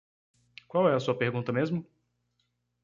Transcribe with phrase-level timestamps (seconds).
[0.67, 1.85] Qual é a sua pergunta mesmo?